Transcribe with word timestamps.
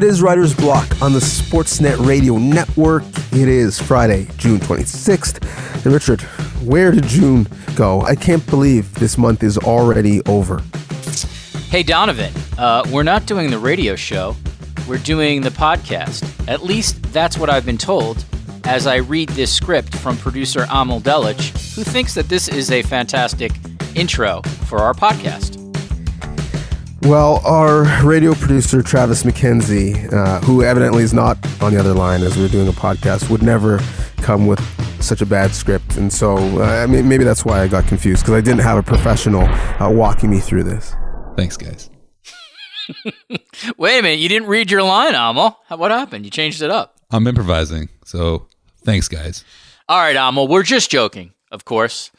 It 0.00 0.04
is 0.04 0.22
Writer's 0.22 0.54
Block 0.54 1.02
on 1.02 1.12
the 1.12 1.18
Sportsnet 1.18 2.06
Radio 2.06 2.38
Network. 2.38 3.02
It 3.32 3.48
is 3.48 3.78
Friday, 3.78 4.28
June 4.38 4.58
26th. 4.58 5.84
And 5.84 5.92
Richard, 5.92 6.22
where 6.64 6.90
did 6.90 7.04
June 7.04 7.46
go? 7.76 8.00
I 8.00 8.14
can't 8.14 8.44
believe 8.46 8.94
this 8.94 9.18
month 9.18 9.42
is 9.42 9.58
already 9.58 10.22
over. 10.24 10.62
Hey, 11.68 11.84
Donnovan, 11.84 12.32
uh, 12.58 12.82
we're 12.90 13.02
not 13.02 13.26
doing 13.26 13.50
the 13.50 13.58
radio 13.58 13.94
show. 13.94 14.34
We're 14.88 14.96
doing 14.96 15.42
the 15.42 15.50
podcast. 15.50 16.48
At 16.48 16.64
least 16.64 17.02
that's 17.12 17.36
what 17.36 17.50
I've 17.50 17.66
been 17.66 17.76
told 17.76 18.24
as 18.64 18.86
I 18.86 18.96
read 18.96 19.28
this 19.28 19.52
script 19.52 19.94
from 19.96 20.16
producer 20.16 20.66
Amal 20.70 21.02
Delich, 21.02 21.74
who 21.74 21.84
thinks 21.84 22.14
that 22.14 22.30
this 22.30 22.48
is 22.48 22.70
a 22.70 22.80
fantastic 22.80 23.52
intro 23.94 24.40
for 24.64 24.78
our 24.78 24.94
podcast. 24.94 25.59
Well, 27.02 27.40
our 27.46 27.84
radio 28.04 28.34
producer, 28.34 28.82
Travis 28.82 29.22
McKenzie, 29.22 30.12
uh, 30.12 30.40
who 30.40 30.62
evidently 30.62 31.02
is 31.02 31.14
not 31.14 31.38
on 31.62 31.72
the 31.72 31.80
other 31.80 31.94
line 31.94 32.22
as 32.22 32.36
we're 32.36 32.48
doing 32.48 32.68
a 32.68 32.72
podcast, 32.72 33.30
would 33.30 33.42
never 33.42 33.80
come 34.18 34.46
with 34.46 34.60
such 35.02 35.22
a 35.22 35.26
bad 35.26 35.52
script. 35.52 35.96
And 35.96 36.12
so, 36.12 36.36
uh, 36.36 36.64
I 36.64 36.86
mean, 36.86 37.08
maybe 37.08 37.24
that's 37.24 37.42
why 37.42 37.62
I 37.62 37.68
got 37.68 37.86
confused 37.86 38.22
because 38.22 38.34
I 38.34 38.42
didn't 38.42 38.60
have 38.60 38.76
a 38.76 38.82
professional 38.82 39.44
uh, 39.44 39.90
walking 39.90 40.28
me 40.28 40.40
through 40.40 40.64
this. 40.64 40.94
Thanks, 41.36 41.56
guys. 41.56 41.88
Wait 43.78 43.98
a 43.98 44.02
minute, 44.02 44.18
you 44.18 44.28
didn't 44.28 44.48
read 44.48 44.70
your 44.70 44.82
line, 44.82 45.14
Amal. 45.14 45.58
What 45.68 45.90
happened? 45.90 46.26
You 46.26 46.30
changed 46.30 46.60
it 46.60 46.70
up. 46.70 46.96
I'm 47.10 47.26
improvising, 47.26 47.88
so 48.04 48.46
thanks, 48.84 49.08
guys. 49.08 49.42
All 49.88 49.98
right, 49.98 50.16
Amal, 50.16 50.48
we're 50.48 50.64
just 50.64 50.90
joking, 50.90 51.32
of 51.50 51.64
course, 51.64 52.10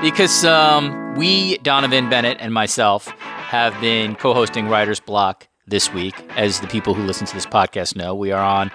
because 0.00 0.46
um, 0.46 1.14
we, 1.16 1.58
Donnovan 1.58 2.08
Bennett 2.08 2.38
and 2.40 2.54
myself, 2.54 3.12
have 3.50 3.78
been 3.80 4.14
co 4.14 4.32
hosting 4.32 4.68
Writer's 4.68 5.00
Block 5.00 5.48
this 5.66 5.92
week. 5.92 6.14
As 6.36 6.60
the 6.60 6.68
people 6.68 6.94
who 6.94 7.02
listen 7.02 7.26
to 7.26 7.34
this 7.34 7.46
podcast 7.46 7.96
know, 7.96 8.14
we 8.14 8.30
are 8.30 8.44
on 8.44 8.70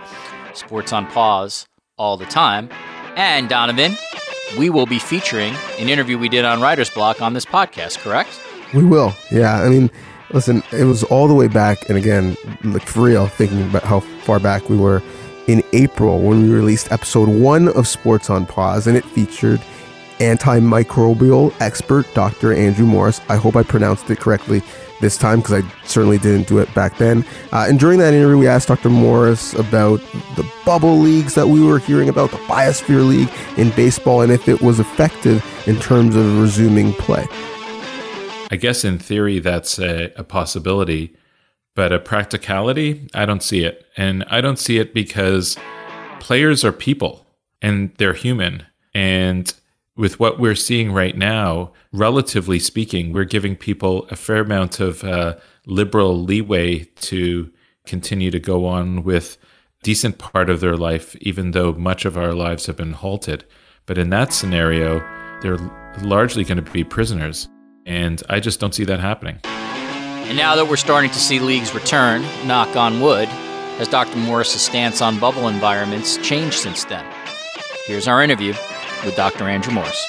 Sports 0.54 0.92
on 0.92 1.08
Pause 1.08 1.66
all 1.98 2.18
the 2.18 2.26
time. 2.26 2.68
And 3.16 3.48
Donnovan, 3.48 3.98
we 4.58 4.70
will 4.70 4.86
be 4.86 5.00
featuring 5.00 5.54
an 5.80 5.88
interview 5.88 6.18
we 6.18 6.28
did 6.28 6.44
on 6.44 6.60
Writer's 6.60 6.90
Block 6.90 7.22
on 7.22 7.32
this 7.32 7.46
podcast, 7.46 8.00
correct? 8.00 8.38
We 8.74 8.84
will. 8.84 9.14
Yeah. 9.32 9.64
I 9.64 9.70
mean, 9.70 9.90
listen, 10.32 10.62
it 10.74 10.84
was 10.84 11.06
all 11.06 11.30
the 11.30 11.34
way 11.34 11.48
back. 11.48 11.88
And 11.88 11.98
again, 11.98 12.36
like 12.66 12.86
for 12.86 13.04
real, 13.04 13.28
thinking 13.28 13.62
about 13.62 13.84
how 13.84 14.02
far 14.02 14.42
back 14.42 14.70
we 14.70 14.76
were 14.76 15.02
in 15.48 15.64
April 15.72 16.20
when 16.20 16.44
we 16.44 16.50
released 16.50 16.92
episode 16.92 17.30
one 17.30 17.70
of 17.70 17.88
Sports 17.88 18.30
on 18.30 18.46
Pause, 18.46 18.88
and 18.88 18.98
it 18.98 19.06
featured 19.06 19.62
antimicrobial 20.20 21.54
expert 21.60 22.12
Dr. 22.14 22.54
Andrew 22.54 22.86
Morris. 22.86 23.22
I 23.30 23.36
hope 23.36 23.56
I 23.56 23.64
pronounced 23.64 24.10
it 24.10 24.20
correctly 24.20 24.62
this 25.02 25.18
time 25.18 25.40
because 25.40 25.64
I 25.64 25.86
certainly 25.86 26.18
didn't 26.18 26.48
do 26.48 26.60
it 26.60 26.74
back 26.74 26.98
then. 26.98 27.26
Uh, 27.52 27.66
and 27.68 27.80
during 27.80 28.00
that 28.00 28.14
interview, 28.14 28.38
we 28.38 28.48
asked 28.48 28.68
Dr. 28.68 28.90
Morris 28.90 29.54
about 29.54 30.00
the 30.36 30.50
bubble 30.66 30.98
leagues 30.98 31.36
that 31.36 31.48
we 31.48 31.62
were 31.62 31.80
hearing 31.80 32.10
about, 32.10 32.32
the 32.32 32.38
Biosphere 32.38 33.08
League 33.08 33.30
in 33.58 33.70
baseball, 33.76 34.22
and 34.22 34.32
if 34.32 34.48
it 34.48 34.62
was 34.62 34.80
effective 34.80 35.46
in 35.68 35.80
terms 35.80 36.16
of 36.16 36.42
resuming 36.42 36.94
play. 36.94 37.28
I 38.52 38.58
guess 38.58 38.86
in 38.86 39.00
theory, 39.00 39.40
that's 39.40 39.80
a, 39.80 40.14
a 40.16 40.24
possibility, 40.24 41.16
but 41.76 41.92
a 41.92 42.00
practicality, 42.00 43.10
I 43.14 43.26
don't 43.26 43.44
see 43.44 43.64
it. 43.64 43.86
And 43.98 44.24
I 44.30 44.40
don't 44.42 44.60
see 44.60 44.78
it 44.78 44.94
because 44.94 45.58
players 46.20 46.64
are 46.64 46.72
people 46.72 47.26
and 47.62 47.94
they're 47.98 48.14
human. 48.14 48.66
And 48.94 49.54
with 49.98 50.20
what 50.20 50.40
we're 50.40 50.56
seeing 50.56 50.92
right 50.92 51.18
now, 51.18 51.72
relatively 51.94 52.60
speaking, 52.60 53.14
we're 53.14 53.24
giving 53.24 53.56
people 53.56 54.06
a 54.12 54.16
fair 54.16 54.42
amount 54.42 54.80
of 54.80 55.04
uh, 55.04 55.36
liberal 55.66 56.22
leeway 56.22 56.84
to 56.96 57.52
continue 57.86 58.32
to 58.32 58.40
go 58.40 58.66
on 58.66 59.04
with 59.04 59.38
decent 59.84 60.18
part 60.18 60.50
of 60.50 60.60
their 60.60 60.76
life, 60.76 61.16
even 61.18 61.52
though 61.52 61.72
much 61.74 62.06
of 62.06 62.18
our 62.18 62.34
lives 62.34 62.66
have 62.66 62.76
been 62.76 62.92
halted. 62.92 63.46
But 63.86 63.98
in 63.98 64.10
that 64.10 64.34
scenario, 64.34 65.00
they're 65.42 65.60
largely 66.02 66.44
going 66.44 66.64
to 66.64 66.72
be 66.72 66.84
prisoners. 66.84 67.48
And 67.86 68.22
I 68.30 68.40
just 68.40 68.60
don't 68.60 68.74
see 68.74 68.84
that 68.86 69.00
happening. 69.00 69.40
And 69.44 70.36
now 70.36 70.56
that 70.56 70.68
we're 70.68 70.76
starting 70.76 71.12
to 71.12 71.20
see 71.20 71.40
leagues 71.40 71.74
return, 71.74 72.24
knock 72.48 72.76
on 72.76 73.00
wood, 73.00 73.28
has 73.78 73.88
Dr. 73.88 74.18
Morris's 74.18 74.62
stance 74.62 75.02
on 75.02 75.20
bubble 75.20 75.48
environments 75.48 76.18
changed 76.18 76.56
since 76.56 76.84
then? 76.86 77.06
Here's 77.86 78.08
our 78.08 78.24
interview 78.24 78.56
with 79.06 79.16
Dr. 79.16 79.46
Andrew 79.46 79.74
Morris. 79.74 80.04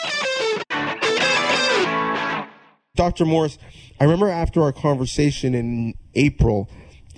Dr. 2.96 3.26
Morris, 3.26 3.58
I 4.00 4.04
remember 4.04 4.28
after 4.28 4.62
our 4.62 4.72
conversation 4.72 5.54
in 5.54 5.94
April, 6.14 6.70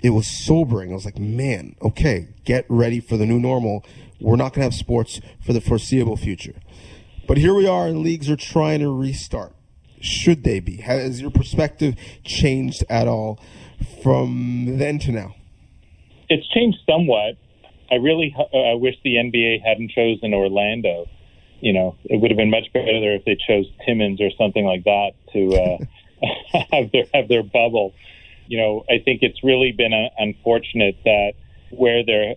it 0.03 0.11
was 0.11 0.27
sobering. 0.27 0.91
I 0.91 0.95
was 0.95 1.05
like, 1.05 1.19
man, 1.19 1.77
okay, 1.81 2.29
get 2.45 2.67
ready 2.69 3.01
for 3.01 3.17
the 3.17 3.27
new 3.27 3.39
normal. 3.39 3.85
We're 4.21 4.37
not 4.37 4.53
going 4.53 4.61
to 4.61 4.73
have 4.73 4.75
sports 4.75 5.21
for 5.45 5.53
the 5.53 5.61
foreseeable 5.61 6.17
future. 6.17 6.57
But 7.29 7.39
here 7.39 7.55
we 7.55 7.67
are, 7.67 7.87
and 7.87 7.99
leagues 7.99 8.29
are 8.29 8.37
trying 8.37 8.81
to 8.81 8.91
restart. 8.91 9.55
Should 10.01 10.45
they 10.45 10.61
be? 10.61 10.79
Has 10.79 11.21
your 11.21 11.31
perspective 11.31 11.95
changed 12.25 12.85
at 12.89 13.07
all 13.07 13.41
from 14.03 14.79
then 14.79 14.99
to 15.01 15.13
now? 15.13 15.35
It's 16.29 16.47
changed 16.49 16.79
somewhat. 16.89 17.37
I 17.91 17.97
really 17.97 18.35
uh, 18.37 18.77
wish 18.77 18.95
the 19.03 19.15
NBA 19.15 19.63
hadn't 19.65 19.91
chosen 19.93 20.35
Orlando 20.35 21.07
you 21.61 21.73
know, 21.73 21.97
it 22.05 22.21
would 22.21 22.31
have 22.31 22.39
been 22.39 22.51
much 22.51 22.73
better 22.73 23.15
if 23.15 23.25
they 23.25 23.37
chose 23.47 23.67
Timmins 23.85 24.21
or 24.21 24.31
something 24.39 24.65
like 24.65 24.85
that 24.85 25.13
to 25.33 25.55
uh, 25.55 26.63
have 26.73 26.93
their 26.93 27.05
have 27.15 27.29
their 27.29 27.43
bubble. 27.43 27.95
You 28.47 28.59
know, 28.59 28.85
I 28.89 28.99
think 29.05 29.23
it's 29.23 29.43
really 29.43 29.73
been 29.73 29.93
uh, 29.93 30.09
unfortunate 30.19 30.97
that 31.05 31.33
where 31.71 32.05
they're, 32.05 32.35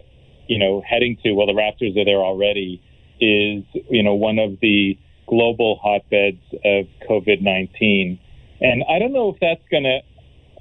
you 0.47 0.59
know, 0.59 0.81
heading 0.87 1.17
to. 1.23 1.33
Well, 1.33 1.47
the 1.47 1.53
Raptors 1.53 1.97
are 1.97 2.05
there 2.05 2.19
already. 2.19 2.81
Is 3.23 3.63
you 3.89 4.01
know 4.01 4.15
one 4.15 4.39
of 4.39 4.59
the 4.61 4.97
global 5.27 5.79
hotbeds 5.81 6.41
of 6.65 6.87
COVID 7.07 7.41
nineteen, 7.41 8.19
and 8.59 8.83
I 8.89 8.97
don't 8.97 9.13
know 9.13 9.29
if 9.29 9.39
that's 9.39 9.61
going 9.69 9.83
to 9.83 9.99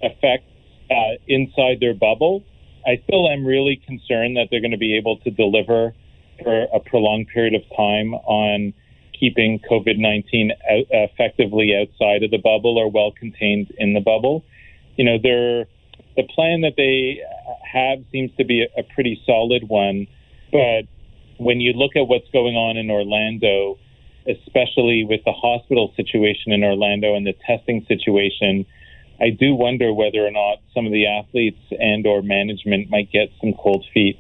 affect 0.03 0.44
uh, 0.91 1.16
inside 1.27 1.81
their 1.81 1.94
bubble. 1.94 2.44
I 2.87 3.00
still 3.04 3.28
am 3.28 3.47
really 3.47 3.81
concerned 3.87 4.37
that 4.37 4.48
they're 4.50 4.60
going 4.60 4.72
to 4.72 4.78
be 4.78 4.97
able 4.97 5.19
to 5.19 5.31
deliver 5.31 5.94
for 6.42 6.66
a 6.74 6.80
prolonged 6.80 7.28
period 7.28 7.54
of 7.54 7.62
time 7.76 8.14
on 8.14 8.72
keeping 9.18 9.60
COVID 9.70 9.98
19 9.98 10.52
effectively 10.90 11.74
outside 11.76 12.22
of 12.22 12.30
the 12.30 12.38
bubble 12.38 12.78
or 12.78 12.90
well 12.90 13.12
contained 13.12 13.72
in 13.78 13.92
the 13.92 14.00
bubble. 14.00 14.44
You 14.96 15.04
know, 15.04 15.18
the 15.18 15.66
plan 16.34 16.62
that 16.62 16.74
they 16.76 17.20
have 17.70 17.98
seems 18.10 18.30
to 18.36 18.44
be 18.44 18.62
a, 18.62 18.80
a 18.80 18.82
pretty 18.94 19.22
solid 19.26 19.68
one, 19.68 20.06
but 20.50 20.82
when 21.38 21.60
you 21.60 21.72
look 21.72 21.96
at 21.96 22.02
what's 22.02 22.28
going 22.32 22.54
on 22.54 22.76
in 22.76 22.90
Orlando, 22.90 23.78
especially 24.28 25.04
with 25.08 25.20
the 25.24 25.32
hospital 25.32 25.92
situation 25.96 26.52
in 26.52 26.62
Orlando 26.62 27.14
and 27.14 27.26
the 27.26 27.34
testing 27.46 27.84
situation, 27.88 28.66
I 29.20 29.30
do 29.30 29.54
wonder 29.54 29.92
whether 29.92 30.26
or 30.26 30.30
not 30.30 30.58
some 30.74 30.86
of 30.86 30.92
the 30.92 31.06
athletes 31.06 31.60
and 31.70 32.06
or 32.06 32.22
management 32.22 32.90
might 32.90 33.10
get 33.10 33.28
some 33.40 33.52
cold 33.54 33.84
feet. 33.92 34.18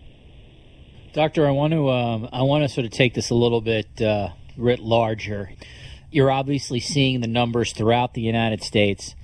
Doctor, 1.12 1.44
I 1.44 1.50
want 1.50 1.72
to 1.72 1.90
um, 1.90 2.28
I 2.32 2.42
want 2.42 2.62
to 2.62 2.68
sort 2.68 2.84
of 2.84 2.92
take 2.92 3.14
this 3.14 3.30
a 3.30 3.34
little 3.34 3.60
bit 3.60 4.00
uh, 4.00 4.28
writ 4.56 4.78
larger. 4.78 5.50
You're 6.12 6.30
obviously 6.30 6.78
seeing 6.78 7.20
the 7.20 7.26
numbers 7.26 7.72
throughout 7.72 8.14
the 8.14 8.20
United 8.20 8.62
States. 8.62 9.16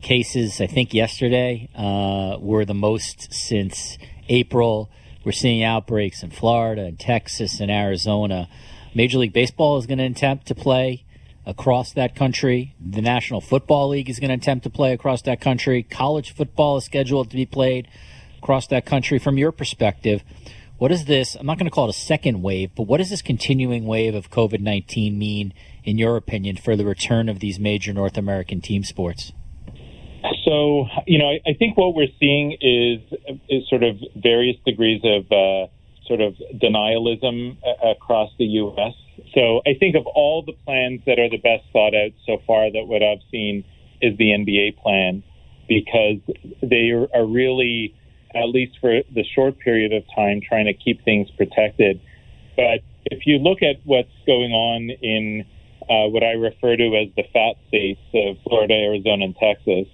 Cases, 0.00 0.62
I 0.62 0.66
think 0.66 0.94
yesterday 0.94 1.68
uh, 1.74 2.38
were 2.40 2.64
the 2.64 2.72
most 2.72 3.34
since 3.34 3.98
April. 4.30 4.90
We're 5.26 5.32
seeing 5.32 5.62
outbreaks 5.62 6.22
in 6.22 6.30
Florida 6.30 6.84
and 6.84 6.98
Texas 6.98 7.60
and 7.60 7.70
Arizona. 7.70 8.48
Major 8.94 9.18
League 9.18 9.34
Baseball 9.34 9.76
is 9.76 9.84
going 9.84 9.98
to 9.98 10.04
attempt 10.04 10.46
to 10.46 10.54
play 10.54 11.04
across 11.44 11.92
that 11.92 12.14
country. 12.14 12.74
The 12.80 13.02
National 13.02 13.42
Football 13.42 13.90
League 13.90 14.08
is 14.08 14.18
going 14.20 14.30
to 14.30 14.36
attempt 14.36 14.64
to 14.64 14.70
play 14.70 14.94
across 14.94 15.20
that 15.22 15.42
country. 15.42 15.82
College 15.82 16.34
football 16.34 16.78
is 16.78 16.84
scheduled 16.84 17.28
to 17.28 17.36
be 17.36 17.44
played 17.44 17.88
across 18.38 18.66
that 18.68 18.86
country. 18.86 19.18
From 19.18 19.36
your 19.36 19.52
perspective, 19.52 20.22
what 20.78 20.92
is 20.92 21.06
this? 21.06 21.34
I'm 21.36 21.46
not 21.46 21.58
going 21.58 21.66
to 21.66 21.74
call 21.74 21.86
it 21.88 21.90
a 21.90 21.98
second 21.98 22.42
wave, 22.42 22.70
but 22.76 22.82
what 22.82 22.98
does 22.98 23.10
this 23.10 23.22
continuing 23.22 23.86
wave 23.86 24.14
of 24.14 24.30
COVID 24.30 24.60
19 24.60 25.18
mean, 25.18 25.54
in 25.84 25.98
your 25.98 26.16
opinion, 26.16 26.56
for 26.56 26.76
the 26.76 26.84
return 26.84 27.28
of 27.28 27.40
these 27.40 27.58
major 27.58 27.92
North 27.92 28.18
American 28.18 28.60
team 28.60 28.84
sports? 28.84 29.32
So, 30.44 30.86
you 31.06 31.18
know, 31.18 31.30
I, 31.30 31.40
I 31.50 31.54
think 31.58 31.76
what 31.76 31.94
we're 31.94 32.12
seeing 32.20 32.52
is, 32.60 33.00
is 33.48 33.68
sort 33.68 33.82
of 33.82 33.96
various 34.16 34.56
degrees 34.64 35.00
of 35.04 35.24
uh, 35.32 35.66
sort 36.06 36.20
of 36.20 36.34
denialism 36.54 37.56
a- 37.64 37.90
across 37.90 38.30
the 38.38 38.44
U.S. 38.44 38.94
So, 39.34 39.62
I 39.66 39.74
think 39.78 39.96
of 39.96 40.06
all 40.06 40.42
the 40.42 40.52
plans 40.64 41.00
that 41.06 41.18
are 41.18 41.30
the 41.30 41.38
best 41.38 41.64
thought 41.72 41.94
out 41.94 42.12
so 42.26 42.38
far, 42.46 42.70
that 42.70 42.84
what 42.86 43.02
I've 43.02 43.22
seen 43.30 43.64
is 44.00 44.16
the 44.18 44.26
NBA 44.26 44.78
plan 44.78 45.22
because 45.68 46.18
they 46.62 46.90
are 46.90 47.26
really 47.26 47.95
at 48.36 48.48
least 48.48 48.78
for 48.80 49.00
the 49.14 49.24
short 49.34 49.58
period 49.58 49.92
of 49.92 50.02
time, 50.14 50.40
trying 50.46 50.66
to 50.66 50.74
keep 50.74 51.04
things 51.04 51.28
protected. 51.36 52.00
But 52.56 52.80
if 53.06 53.26
you 53.26 53.38
look 53.38 53.62
at 53.62 53.76
what's 53.84 54.12
going 54.26 54.52
on 54.52 54.90
in 54.90 55.44
uh, 55.88 56.08
what 56.08 56.22
I 56.22 56.32
refer 56.32 56.76
to 56.76 56.86
as 56.96 57.14
the 57.16 57.22
fat 57.32 57.56
states 57.68 58.00
of 58.14 58.36
Florida, 58.44 58.74
Arizona, 58.74 59.26
and 59.26 59.36
Texas, 59.36 59.86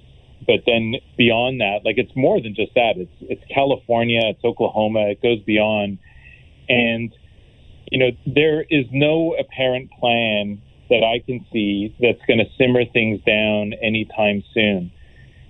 but 0.47 0.61
then 0.67 0.95
beyond 1.17 1.61
that, 1.61 1.81
like 1.85 1.99
it's 1.99 2.15
more 2.17 2.41
than 2.41 2.55
just 2.55 2.75
that. 2.75 2.95
It's 2.97 3.13
it's 3.21 3.43
California, 3.53 4.21
it's 4.25 4.45
Oklahoma, 4.45 5.11
it 5.11 5.23
goes 5.23 5.41
beyond, 5.41 5.99
and 6.69 7.15
you 7.91 7.99
know 7.99 8.11
there 8.27 8.63
is 8.63 8.87
no 8.91 9.35
apparent 9.39 9.91
plan 10.01 10.61
that 10.91 11.05
I 11.05 11.25
can 11.25 11.47
see 11.53 11.95
that's 12.01 12.21
going 12.27 12.39
to 12.39 12.47
simmer 12.59 12.85
things 12.85 13.21
down 13.25 13.73
anytime 13.83 14.43
soon. 14.53 14.91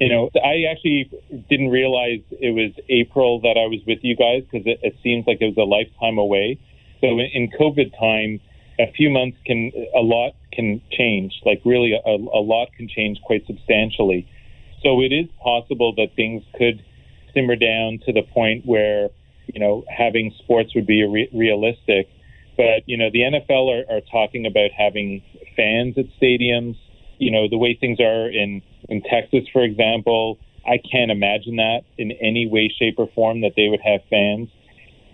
You 0.02 0.08
know, 0.08 0.30
I 0.34 0.64
actually 0.68 1.08
didn't 1.48 1.68
realize 1.68 2.22
it 2.32 2.50
was 2.50 2.72
April 2.88 3.40
that 3.42 3.54
I 3.56 3.70
was 3.70 3.78
with 3.86 4.00
you 4.02 4.16
guys 4.16 4.42
because 4.42 4.66
it, 4.66 4.80
it 4.82 4.96
seems 5.00 5.28
like 5.28 5.38
it 5.40 5.54
was 5.54 5.56
a 5.56 5.62
lifetime 5.62 6.18
away. 6.18 6.58
So 7.00 7.20
in, 7.20 7.48
COVID 7.52 7.96
time, 7.96 8.40
a 8.80 8.90
few 8.90 9.10
months 9.10 9.38
can 9.46 9.70
a 9.94 10.00
lot 10.00 10.32
can 10.50 10.82
change. 10.90 11.34
Like 11.46 11.62
really, 11.64 11.92
a, 11.92 12.10
a 12.10 12.42
lot 12.42 12.72
can 12.76 12.88
change 12.88 13.20
quite 13.22 13.46
substantially. 13.46 14.26
So 14.82 15.00
it 15.02 15.12
is 15.12 15.28
possible 15.40 15.94
that 15.94 16.16
things 16.16 16.42
could 16.58 16.82
simmer 17.32 17.54
down 17.54 18.00
to 18.06 18.12
the 18.12 18.22
point 18.22 18.66
where 18.66 19.08
you 19.54 19.60
know 19.60 19.84
having 19.86 20.34
sports 20.42 20.74
would 20.74 20.86
be 20.86 21.04
re- 21.04 21.30
realistic. 21.32 22.08
But 22.56 22.82
you 22.86 22.96
know 22.96 23.08
the 23.12 23.20
NFL 23.20 23.70
are, 23.70 23.98
are 23.98 24.00
talking 24.10 24.46
about 24.46 24.72
having 24.76 25.22
fans 25.54 25.94
at 25.96 26.06
stadiums. 26.20 26.74
You 27.18 27.30
know 27.30 27.46
the 27.48 27.56
way 27.56 27.78
things 27.80 28.00
are 28.00 28.28
in 28.28 28.62
in 28.88 29.02
Texas, 29.02 29.44
for 29.52 29.62
example. 29.62 30.38
I 30.66 30.78
can't 30.78 31.10
imagine 31.10 31.56
that 31.56 31.80
in 31.98 32.12
any 32.12 32.46
way, 32.46 32.72
shape, 32.78 32.96
or 32.98 33.08
form 33.14 33.40
that 33.40 33.52
they 33.56 33.68
would 33.68 33.80
have 33.80 34.00
fans. 34.08 34.48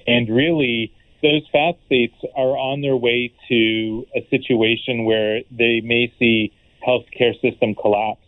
And 0.06 0.28
really, 0.28 0.92
those 1.22 1.42
fat 1.50 1.76
states 1.86 2.14
are 2.36 2.56
on 2.56 2.80
their 2.80 2.96
way 2.96 3.32
to 3.48 4.06
a 4.14 4.26
situation 4.30 5.04
where 5.04 5.40
they 5.50 5.80
may 5.80 6.12
see 6.18 6.52
healthcare 6.86 7.34
system 7.40 7.74
collapse. 7.74 8.20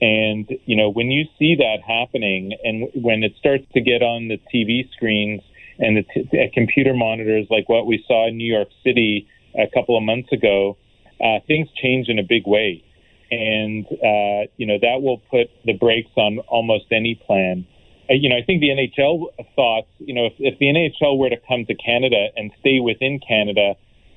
And, 0.00 0.50
you 0.66 0.76
know, 0.76 0.90
when 0.90 1.10
you 1.10 1.24
see 1.38 1.56
that 1.56 1.78
happening 1.86 2.52
and 2.64 2.88
when 2.94 3.22
it 3.22 3.34
starts 3.38 3.64
to 3.72 3.80
get 3.80 4.02
on 4.02 4.28
the 4.28 4.38
TV 4.52 4.90
screens 4.92 5.40
and 5.78 5.96
the 5.96 6.02
t- 6.02 6.50
computer 6.52 6.94
monitors 6.94 7.46
like 7.50 7.68
what 7.68 7.86
we 7.86 8.04
saw 8.06 8.28
in 8.28 8.36
New 8.36 8.52
York 8.52 8.68
City 8.84 9.26
a 9.58 9.66
couple 9.72 9.96
of 9.96 10.02
months 10.02 10.32
ago, 10.32 10.76
uh, 11.20 11.38
things 11.46 11.68
change 11.80 12.08
in 12.08 12.18
a 12.18 12.22
big 12.22 12.46
way. 12.46 12.82
And, 13.30 13.86
uh, 13.86 14.46
you 14.56 14.66
know, 14.66 14.78
that 14.80 15.02
will 15.02 15.18
put 15.30 15.48
the 15.64 15.72
brakes 15.72 16.10
on 16.16 16.38
almost 16.48 16.86
any 16.92 17.14
plan. 17.14 17.66
Uh, 18.08 18.14
you 18.14 18.28
know, 18.28 18.36
I 18.36 18.42
think 18.42 18.60
the 18.60 18.68
NHL 18.68 19.26
thoughts, 19.56 19.88
you 19.98 20.14
know, 20.14 20.26
if, 20.26 20.34
if 20.38 20.58
the 20.58 20.66
NHL 20.66 21.18
were 21.18 21.30
to 21.30 21.38
come 21.48 21.64
to 21.66 21.74
Canada 21.74 22.28
and 22.36 22.52
stay 22.60 22.78
within 22.78 23.20
Canada, 23.26 23.74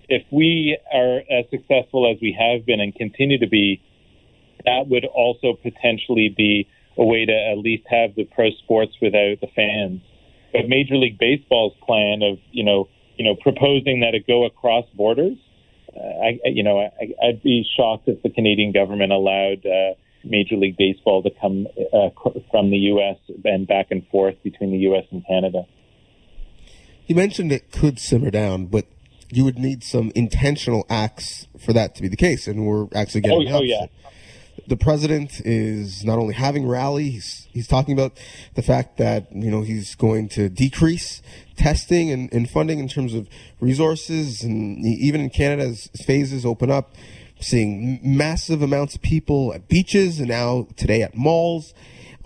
if 0.10 0.24
we 0.32 0.78
are 0.94 1.22
as 1.30 1.46
successful 1.50 2.10
as 2.10 2.22
we 2.22 2.36
have 2.38 2.66
been 2.66 2.80
and 2.80 2.94
continue 2.94 3.40
to 3.40 3.48
be, 3.48 3.82
that 4.66 4.88
would 4.88 5.06
also 5.06 5.54
potentially 5.54 6.34
be 6.36 6.68
a 6.98 7.06
way 7.06 7.26
to 7.26 7.34
at 7.34 7.58
least 7.58 7.84
have 7.90 8.16
the 8.16 8.26
pro 8.26 8.52
sports 8.52 8.94
without 9.02 9.40
the 9.42 9.48
fans. 9.56 10.02
But 10.52 10.68
Major 10.68 10.96
League 10.96 11.18
Baseball's 11.18 11.74
plan 11.86 12.22
of, 12.24 12.40
you 12.52 12.64
know, 12.64 12.90
you 13.18 13.26
know, 13.26 13.36
proposing 13.36 14.00
that 14.00 14.16
it 14.16 14.26
go 14.26 14.46
across 14.46 14.86
borders, 14.96 15.38
I, 15.98 16.40
you 16.46 16.64
know, 16.64 16.80
I, 16.80 17.28
I'd 17.28 17.42
be 17.44 17.66
shocked 17.78 18.08
if 18.08 18.22
the 18.24 18.30
Canadian 18.30 18.72
government 18.72 19.12
allowed. 19.12 19.66
Uh, 19.66 19.96
Major 20.24 20.56
League 20.56 20.76
Baseball 20.78 21.24
to 21.24 21.30
come 21.40 21.68
uh, 21.94 22.10
from 22.52 22.72
the 22.72 22.78
U.S. 22.78 23.18
and 23.46 23.68
back 23.68 23.88
and 23.90 24.06
forth 24.08 24.36
between 24.44 24.72
the 24.72 24.80
U.S. 24.80 25.06
and 25.12 25.26
Canada. 25.26 25.66
You 27.08 27.16
mentioned 27.16 27.52
it 27.52 27.72
could 27.72 28.00
simmer 28.00 28.30
down, 28.30 28.66
but 28.66 28.86
you 29.32 29.46
would 29.46 29.58
need 29.58 29.84
some 29.84 30.12
intentional 30.16 30.86
acts 30.90 31.48
for 31.58 31.74
that 31.74 31.96
to 31.96 32.02
be 32.02 32.08
the 32.08 32.18
case, 32.18 32.48
and 32.48 32.66
we're 32.66 32.88
actually 32.94 33.22
getting. 33.22 33.48
Oh, 33.52 33.60
oh 33.60 33.62
yeah. 33.62 33.86
The 34.70 34.78
president 34.78 35.42
is 35.44 36.06
not 36.06 36.20
only 36.20 36.36
having 36.36 36.68
rallies, 36.68 37.12
he's, 37.12 37.48
he's 37.52 37.68
talking 37.68 37.92
about 37.92 38.20
the 38.54 38.62
fact 38.62 38.98
that 38.98 39.26
you 39.32 39.50
know 39.50 39.64
he's 39.64 39.96
going 39.96 40.30
to 40.30 40.48
decrease 40.48 41.24
testing 41.58 42.12
and, 42.12 42.32
and 42.32 42.48
funding 42.48 42.78
in 42.78 42.88
terms 42.88 43.16
of 43.16 43.28
resources, 43.60 44.44
and 44.44 44.86
even 44.86 45.22
in 45.22 45.32
Canada, 45.32 45.64
as 45.70 45.90
phases 46.06 46.46
open 46.46 46.70
up, 46.70 46.94
seeing 47.40 48.00
massive 48.04 48.62
amounts 48.62 48.94
of 48.94 49.02
people 49.02 49.52
at 49.56 49.68
beaches 49.68 50.20
and 50.20 50.30
now 50.30 50.68
today 50.78 51.02
at 51.02 51.16
malls. 51.16 51.74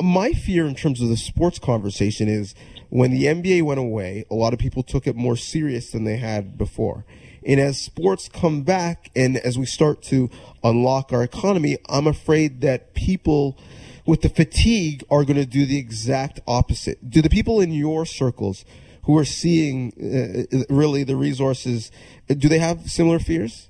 My 0.01 0.34
fear 0.34 0.68
in 0.68 0.75
terms 0.75 1.00
of 1.00 1.07
the 1.07 1.16
sports 1.16 1.60
conversation 1.60 2.28
is 2.28 2.56
when 2.90 3.12
the 3.12 3.24
NBA 3.24 3.63
went 3.63 3.80
away, 3.80 4.25
a 4.30 4.36
lot 4.36 4.51
of 4.51 4.60
people 4.60 4.84
took 4.84 5.07
it 5.07 5.16
more 5.16 5.38
serious 5.38 5.92
than 5.92 6.04
they 6.04 6.18
had 6.18 6.57
before. 6.57 7.06
And 7.45 7.60
as 7.60 7.80
sports 7.80 8.30
come 8.30 8.63
back 8.63 9.12
and 9.16 9.38
as 9.38 9.57
we 9.57 9.66
start 9.66 10.01
to 10.04 10.30
unlock 10.63 11.12
our 11.12 11.24
economy, 11.24 11.78
I'm 11.90 12.07
afraid 12.07 12.62
that 12.62 12.94
people 12.94 13.57
with 14.06 14.22
the 14.22 14.30
fatigue 14.30 15.04
are 15.10 15.24
going 15.24 15.38
to 15.38 15.45
do 15.45 15.66
the 15.66 15.78
exact 15.78 16.40
opposite. 16.48 17.10
Do 17.10 17.22
the 17.22 17.30
people 17.30 17.62
in 17.62 17.72
your 17.72 18.06
circles 18.06 18.66
who 19.04 19.18
are 19.18 19.25
seeing 19.25 19.94
uh, 20.00 20.63
really 20.69 21.04
the 21.04 21.16
resources, 21.16 21.92
do 22.28 22.48
they 22.48 22.60
have 22.60 22.90
similar 22.90 23.19
fears? 23.19 23.69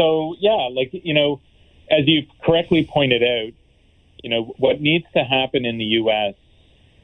so 0.00 0.34
yeah, 0.40 0.68
like 0.72 0.90
you 0.92 1.14
know, 1.14 1.40
as 1.90 2.06
you 2.06 2.22
correctly 2.44 2.88
pointed 2.90 3.22
out, 3.22 3.52
you 4.22 4.30
know 4.30 4.54
what 4.58 4.80
needs 4.80 5.04
to 5.14 5.24
happen 5.24 5.64
in 5.64 5.78
the 5.78 5.84
U.S. 5.84 6.34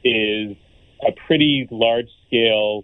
is 0.03 0.57
a 1.07 1.11
pretty 1.27 1.67
large 1.69 2.09
scale, 2.25 2.83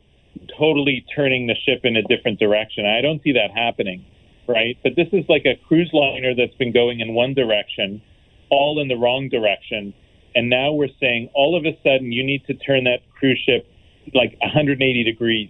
totally 0.57 1.05
turning 1.15 1.47
the 1.47 1.55
ship 1.65 1.81
in 1.83 1.95
a 1.95 2.03
different 2.03 2.39
direction. 2.39 2.85
I 2.85 3.01
don't 3.01 3.21
see 3.23 3.33
that 3.33 3.51
happening, 3.51 4.05
right? 4.47 4.77
But 4.83 4.95
this 4.95 5.07
is 5.11 5.25
like 5.29 5.45
a 5.45 5.55
cruise 5.67 5.91
liner 5.93 6.33
that's 6.35 6.55
been 6.55 6.73
going 6.73 6.99
in 6.99 7.13
one 7.13 7.33
direction, 7.33 8.01
all 8.49 8.81
in 8.81 8.87
the 8.87 8.95
wrong 8.95 9.29
direction, 9.29 9.93
and 10.35 10.49
now 10.49 10.71
we're 10.71 10.93
saying 10.99 11.29
all 11.33 11.57
of 11.57 11.65
a 11.65 11.77
sudden 11.83 12.11
you 12.11 12.23
need 12.23 12.45
to 12.47 12.53
turn 12.53 12.85
that 12.85 12.99
cruise 13.17 13.39
ship 13.45 13.67
like 14.13 14.35
180 14.41 15.03
degrees, 15.03 15.49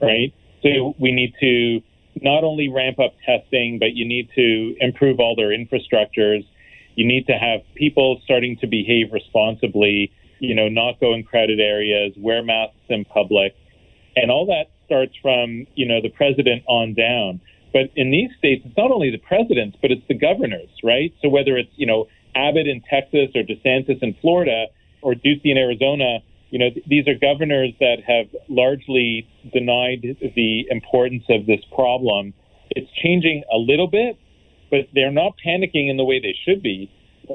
right? 0.00 0.34
So 0.62 0.94
we 0.98 1.12
need 1.12 1.34
to 1.40 1.80
not 2.22 2.44
only 2.44 2.68
ramp 2.68 2.98
up 2.98 3.14
testing, 3.24 3.78
but 3.78 3.94
you 3.94 4.06
need 4.06 4.28
to 4.34 4.76
improve 4.80 5.20
all 5.20 5.36
their 5.36 5.48
infrastructures. 5.48 6.44
You 6.94 7.06
need 7.06 7.26
to 7.26 7.34
have 7.34 7.60
people 7.74 8.20
starting 8.24 8.56
to 8.58 8.66
behave 8.66 9.12
responsibly, 9.12 10.12
you 10.38 10.54
know, 10.54 10.68
not 10.68 10.98
go 10.98 11.14
in 11.14 11.24
crowded 11.24 11.60
areas, 11.60 12.12
wear 12.16 12.42
masks 12.42 12.76
in 12.88 13.04
public. 13.04 13.54
And 14.16 14.30
all 14.30 14.46
that 14.46 14.72
starts 14.86 15.12
from, 15.20 15.66
you 15.74 15.86
know, 15.86 16.00
the 16.00 16.08
president 16.08 16.64
on 16.66 16.94
down. 16.94 17.40
But 17.72 17.90
in 17.94 18.10
these 18.10 18.30
states, 18.38 18.62
it's 18.64 18.76
not 18.76 18.90
only 18.90 19.10
the 19.10 19.18
presidents, 19.18 19.76
but 19.82 19.90
it's 19.90 20.06
the 20.08 20.14
governors, 20.14 20.70
right? 20.82 21.12
So 21.22 21.28
whether 21.28 21.56
it's, 21.56 21.70
you 21.76 21.86
know, 21.86 22.08
Abbott 22.34 22.66
in 22.66 22.80
Texas 22.88 23.28
or 23.34 23.42
DeSantis 23.42 24.02
in 24.02 24.14
Florida 24.20 24.66
or 25.02 25.12
Ducey 25.14 25.46
in 25.52 25.58
Arizona, 25.58 26.20
you 26.50 26.58
know, 26.58 26.70
th- 26.70 26.86
these 26.86 27.06
are 27.06 27.14
governors 27.14 27.72
that 27.80 27.96
have 28.06 28.26
largely 28.48 29.28
denied 29.52 30.16
the 30.34 30.66
importance 30.70 31.24
of 31.28 31.46
this 31.46 31.60
problem. 31.74 32.32
It's 32.70 32.90
changing 33.02 33.44
a 33.52 33.58
little 33.58 33.88
bit, 33.88 34.18
but 34.70 34.88
they're 34.94 35.12
not 35.12 35.34
panicking 35.44 35.90
in 35.90 35.96
the 35.96 36.04
way 36.04 36.20
they 36.20 36.34
should 36.44 36.62
be, 36.62 36.90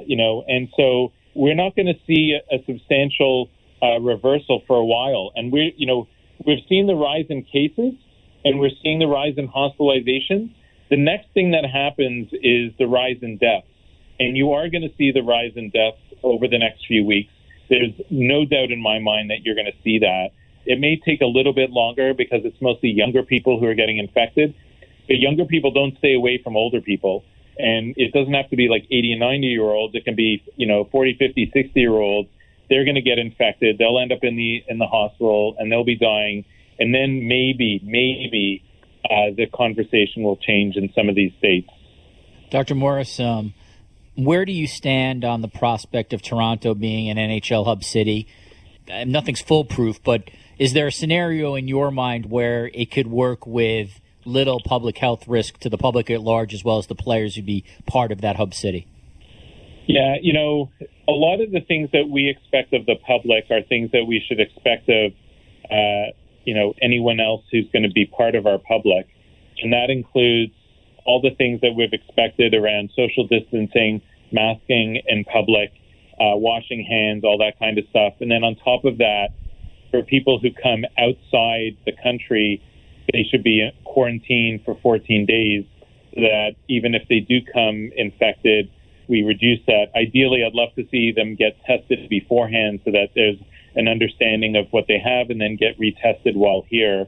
you 0.05 0.15
know, 0.15 0.43
and 0.47 0.69
so 0.75 1.11
we're 1.35 1.55
not 1.55 1.75
going 1.75 1.88
to 1.88 2.00
see 2.07 2.38
a, 2.38 2.55
a 2.55 2.63
substantial 2.65 3.50
uh, 3.81 4.00
reversal 4.00 4.63
for 4.67 4.77
a 4.77 4.85
while. 4.85 5.31
And 5.35 5.51
we're, 5.51 5.71
you 5.77 5.85
know, 5.85 6.07
we've 6.45 6.63
seen 6.67 6.88
the 6.88 6.95
rise 6.95 7.25
in 7.29 7.43
cases 7.43 7.93
and 8.43 8.60
we're 8.60 8.71
seeing 8.81 9.00
the 9.00 9.07
rise 9.07 9.33
in 9.38 9.48
hospitalizations. 9.48 10.53
The 10.89 10.98
next 10.98 11.27
thing 11.33 11.51
that 11.51 11.65
happens 11.65 12.29
is 12.33 12.74
the 12.77 12.86
rise 12.86 13.17
in 13.21 13.38
deaths. 13.38 13.67
And 14.19 14.38
you 14.38 14.53
are 14.53 14.69
going 14.69 14.81
to 14.81 14.93
see 14.98 15.12
the 15.12 15.21
rise 15.21 15.53
in 15.55 15.69
deaths 15.69 16.01
over 16.24 16.48
the 16.48 16.57
next 16.57 16.86
few 16.88 17.05
weeks. 17.05 17.31
There's 17.69 17.93
no 18.10 18.45
doubt 18.45 18.71
in 18.71 18.81
my 18.81 19.00
mind 19.00 19.29
that 19.29 19.43
you're 19.43 19.55
going 19.55 19.71
to 19.71 19.83
see 19.83 20.00
that. 20.00 20.29
It 20.65 20.79
may 20.79 21.00
take 21.03 21.21
a 21.21 21.25
little 21.25 21.53
bit 21.53 21.71
longer 21.71 22.13
because 22.13 22.41
it's 22.43 22.62
mostly 22.62 22.89
younger 22.89 23.24
people 23.24 23.60
who 23.60 23.65
are 23.65 23.74
getting 23.74 23.98
infected. 23.98 24.53
But 25.07 25.17
younger 25.17 25.45
people 25.45 25.71
don't 25.71 25.98
stay 25.98 26.13
away 26.13 26.39
from 26.43 26.55
older 26.55 26.81
people. 26.81 27.24
And 27.57 27.93
it 27.98 28.13
doesn't 28.13 28.33
have 28.33 28.50
to 28.50 28.55
be 28.55 28.67
like 28.69 28.83
80 28.91 29.13
and 29.13 29.19
90 29.21 29.48
year 29.48 29.63
olds. 29.63 29.95
It 29.95 30.05
can 30.05 30.15
be, 30.15 30.43
you 30.55 30.67
know, 30.67 30.88
40, 30.91 31.15
50, 31.17 31.51
60 31.53 31.79
year 31.79 31.91
olds. 31.91 32.29
They're 32.71 32.85
going 32.85 32.95
to 32.95 33.01
get 33.01 33.19
infected. 33.19 33.77
They'll 33.77 33.99
end 33.99 34.13
up 34.13 34.23
in 34.23 34.37
the 34.37 34.63
in 34.65 34.79
the 34.79 34.87
hospital 34.87 35.55
and 35.59 35.69
they'll 35.69 35.83
be 35.83 35.97
dying. 35.97 36.45
And 36.79 36.95
then 36.95 37.27
maybe, 37.27 37.81
maybe 37.83 38.63
uh, 39.03 39.35
the 39.35 39.45
conversation 39.53 40.23
will 40.23 40.37
change 40.37 40.77
in 40.77 40.89
some 40.95 41.09
of 41.09 41.15
these 41.15 41.33
states. 41.37 41.69
Dr. 42.49 42.73
Morris, 42.73 43.19
um, 43.19 43.53
where 44.15 44.45
do 44.45 44.53
you 44.53 44.67
stand 44.67 45.25
on 45.25 45.41
the 45.41 45.49
prospect 45.49 46.13
of 46.13 46.21
Toronto 46.21 46.73
being 46.73 47.09
an 47.09 47.17
NHL 47.17 47.65
hub 47.65 47.83
city? 47.83 48.25
Uh, 48.89 49.03
nothing's 49.03 49.41
foolproof, 49.41 50.01
but 50.01 50.29
is 50.57 50.71
there 50.71 50.87
a 50.87 50.91
scenario 50.91 51.55
in 51.55 51.67
your 51.67 51.91
mind 51.91 52.31
where 52.31 52.71
it 52.73 52.89
could 52.89 53.07
work 53.07 53.45
with 53.45 53.99
little 54.23 54.61
public 54.63 54.97
health 54.97 55.27
risk 55.27 55.57
to 55.59 55.69
the 55.69 55.77
public 55.77 56.09
at 56.09 56.21
large 56.21 56.53
as 56.53 56.63
well 56.63 56.77
as 56.77 56.87
the 56.87 56.95
players 56.95 57.35
who'd 57.35 57.45
be 57.45 57.65
part 57.85 58.11
of 58.13 58.21
that 58.21 58.37
hub 58.37 58.53
city? 58.53 58.87
Yeah, 59.88 60.15
you 60.21 60.33
know, 60.33 60.69
a 61.07 61.11
lot 61.11 61.41
of 61.41 61.51
the 61.51 61.61
things 61.61 61.89
that 61.91 62.07
we 62.09 62.29
expect 62.29 62.73
of 62.73 62.85
the 62.85 62.95
public 62.95 63.45
are 63.50 63.61
things 63.63 63.91
that 63.91 64.05
we 64.05 64.23
should 64.27 64.39
expect 64.39 64.89
of, 64.89 65.11
uh, 65.69 66.13
you 66.45 66.53
know, 66.53 66.73
anyone 66.81 67.19
else 67.19 67.43
who's 67.51 67.67
going 67.73 67.83
to 67.83 67.91
be 67.91 68.05
part 68.05 68.35
of 68.35 68.45
our 68.45 68.59
public. 68.59 69.07
And 69.61 69.73
that 69.73 69.89
includes 69.89 70.53
all 71.05 71.21
the 71.21 71.35
things 71.35 71.61
that 71.61 71.73
we've 71.75 71.93
expected 71.93 72.53
around 72.53 72.91
social 72.95 73.27
distancing, 73.27 74.01
masking 74.31 75.01
in 75.07 75.25
public, 75.25 75.71
uh, 76.19 76.38
washing 76.38 76.85
hands, 76.85 77.23
all 77.23 77.38
that 77.39 77.57
kind 77.59 77.77
of 77.77 77.85
stuff. 77.89 78.13
And 78.21 78.29
then 78.29 78.43
on 78.43 78.55
top 78.63 78.85
of 78.85 79.00
that, 79.00 79.29
for 79.89 80.03
people 80.03 80.39
who 80.39 80.50
come 80.51 80.85
outside 80.97 81.77
the 81.85 81.93
country, 82.01 82.61
they 83.11 83.25
should 83.29 83.43
be 83.43 83.69
quarantined 83.83 84.63
for 84.63 84.77
14 84.81 85.25
days 85.25 85.65
so 86.13 86.21
that 86.21 86.51
even 86.69 86.93
if 86.93 87.03
they 87.09 87.19
do 87.19 87.39
come 87.53 87.91
infected, 87.95 88.69
we 89.08 89.24
reduce 89.24 89.60
that. 89.67 89.88
Ideally, 89.96 90.43
I'd 90.46 90.53
love 90.53 90.74
to 90.75 90.88
see 90.89 91.12
them 91.12 91.36
get 91.36 91.58
tested 91.65 92.10
beforehand 92.10 92.81
so 92.86 92.91
that 92.91 93.10
there's 93.15 93.38
an 93.75 93.88
understanding 93.88 94.55
of 94.55 94.67
what 94.72 94.86
they 94.88 95.00
have 95.00 95.29
and 95.29 95.39
then 95.39 95.55
get 95.55 95.79
retested 95.79 96.36
while 96.36 96.65
here. 96.67 97.08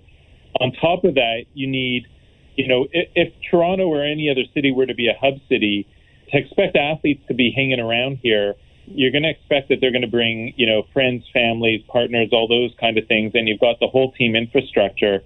On 0.60 0.72
top 0.72 1.04
of 1.04 1.16
that, 1.16 1.44
you 1.54 1.68
need, 1.68 2.08
you 2.56 2.68
know, 2.68 2.88
if, 2.92 3.10
if 3.16 3.34
Toronto 3.50 3.88
or 3.88 4.04
any 4.04 4.30
other 4.30 4.44
city 4.54 4.72
were 4.72 4.86
to 4.86 4.94
be 4.94 5.08
a 5.08 5.18
hub 5.20 5.40
city, 5.50 5.88
to 6.32 6.38
expect 6.38 6.76
athletes 6.76 7.24
to 7.28 7.34
be 7.34 7.52
hanging 7.56 7.80
around 7.80 8.20
here, 8.22 8.56
you're 8.86 9.12
going 9.12 9.24
to 9.24 9.30
expect 9.30 9.70
that 9.70 9.78
they're 9.80 9.92
going 9.92 10.04
to 10.04 10.08
bring, 10.12 10.54
you 10.58 10.66
know, 10.66 10.84
friends, 10.94 11.24
families, 11.34 11.82
partners, 11.88 12.30
all 12.32 12.48
those 12.48 12.72
kind 12.80 12.98
of 12.98 13.08
things, 13.08 13.32
and 13.34 13.48
you've 13.48 13.60
got 13.60 13.80
the 13.80 13.88
whole 13.88 14.12
team 14.14 14.36
infrastructure. 14.36 15.22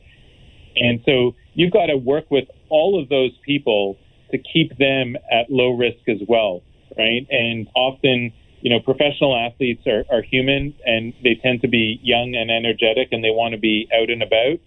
And 0.76 1.02
so 1.06 1.36
you've 1.54 1.74
got 1.74 1.88
to 1.88 1.98
work 1.98 2.30
with 2.30 2.48
all 2.70 3.02
of 3.02 3.10
those 3.10 3.32
people 3.46 3.98
to 4.32 4.38
keep 4.38 4.78
them 4.78 5.16
at 5.32 5.50
low 5.50 5.72
risk 5.72 6.08
as 6.08 6.20
well, 6.28 6.62
right? 6.98 7.26
And 7.30 7.68
often, 7.76 8.34
you 8.62 8.70
know, 8.70 8.80
professional 8.80 9.36
athletes 9.36 9.86
are, 9.88 10.04
are 10.12 10.22
human 10.22 10.74
and 10.86 11.14
they 11.24 11.36
tend 11.42 11.62
to 11.62 11.68
be 11.68 12.00
young 12.04 12.36
and 12.36 12.50
energetic 12.52 13.10
and 13.12 13.24
they 13.24 13.30
want 13.30 13.54
to 13.54 13.60
be 13.60 13.88
out 13.94 14.10
and 14.10 14.22
about. 14.24 14.60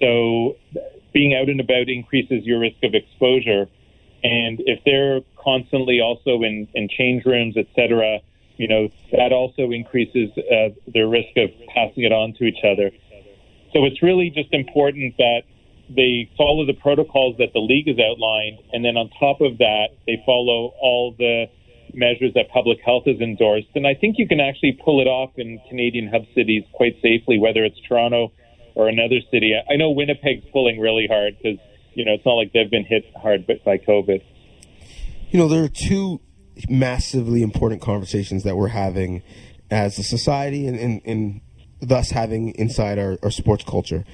So 0.00 0.56
being 1.12 1.34
out 1.34 1.48
and 1.48 1.60
about 1.60 1.88
increases 1.88 2.44
your 2.44 2.60
risk 2.60 2.76
of 2.82 2.94
exposure. 2.94 3.68
And 4.22 4.60
if 4.66 4.80
they're 4.84 5.20
constantly 5.42 6.00
also 6.00 6.42
in, 6.42 6.68
in 6.74 6.88
change 6.88 7.24
rooms, 7.24 7.56
et 7.56 7.66
cetera, 7.74 8.18
you 8.56 8.66
know, 8.66 8.88
that 9.12 9.32
also 9.32 9.70
increases 9.70 10.30
uh, 10.36 10.70
their 10.92 11.06
risk 11.06 11.36
of 11.36 11.50
passing 11.74 12.02
it 12.02 12.12
on 12.12 12.34
to 12.34 12.44
each 12.44 12.64
other. 12.64 12.90
So 13.72 13.84
it's 13.84 14.02
really 14.02 14.30
just 14.30 14.52
important 14.52 15.16
that 15.18 15.42
they 15.88 16.30
follow 16.36 16.66
the 16.66 16.74
protocols 16.74 17.36
that 17.38 17.52
the 17.52 17.60
league 17.60 17.88
has 17.88 17.96
outlined, 17.98 18.58
and 18.72 18.84
then 18.84 18.96
on 18.96 19.10
top 19.18 19.40
of 19.40 19.58
that, 19.58 19.88
they 20.06 20.22
follow 20.26 20.74
all 20.80 21.14
the 21.16 21.46
measures 21.94 22.32
that 22.34 22.50
public 22.50 22.78
health 22.84 23.04
has 23.06 23.20
endorsed. 23.20 23.68
And 23.74 23.86
I 23.86 23.94
think 23.94 24.16
you 24.18 24.28
can 24.28 24.40
actually 24.40 24.78
pull 24.84 25.00
it 25.00 25.06
off 25.06 25.30
in 25.36 25.58
Canadian 25.68 26.08
hub 26.08 26.22
cities 26.34 26.64
quite 26.72 26.96
safely, 27.00 27.38
whether 27.38 27.64
it's 27.64 27.80
Toronto 27.88 28.32
or 28.74 28.88
another 28.88 29.20
city. 29.30 29.54
I 29.54 29.76
know 29.76 29.90
Winnipeg's 29.90 30.44
pulling 30.52 30.78
really 30.78 31.06
hard 31.06 31.36
because 31.36 31.58
you 31.94 32.04
know 32.04 32.12
it's 32.12 32.24
not 32.26 32.34
like 32.34 32.52
they've 32.52 32.70
been 32.70 32.84
hit 32.84 33.04
hard 33.20 33.46
by 33.46 33.78
COVID. 33.78 34.22
You 35.30 35.38
know, 35.38 35.48
there 35.48 35.64
are 35.64 35.68
two 35.68 36.20
massively 36.68 37.42
important 37.42 37.82
conversations 37.82 38.44
that 38.44 38.56
we're 38.56 38.68
having 38.68 39.22
as 39.70 39.98
a 39.98 40.02
society 40.02 40.66
and, 40.66 40.78
and, 40.78 41.02
and 41.04 41.40
thus 41.80 42.10
having 42.10 42.50
inside 42.54 42.98
our, 42.98 43.18
our 43.22 43.30
sports 43.30 43.64
culture. 43.64 44.04